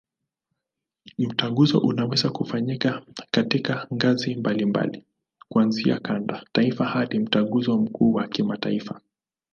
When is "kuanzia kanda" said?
5.49-6.45